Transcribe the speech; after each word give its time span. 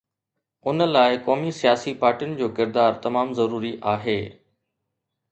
ان 0.69 0.81
لاءِ 0.93 1.17
قومي 1.25 1.51
سياسي 1.57 1.93
پارٽين 2.03 2.33
جو 2.39 2.47
ڪردار 2.59 2.97
تمام 3.03 3.35
ضروري 3.41 3.69
آهي. 3.93 4.17